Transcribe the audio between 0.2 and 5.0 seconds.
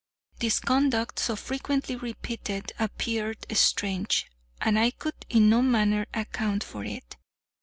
This conduct, so frequently repeated, appeared strange, and I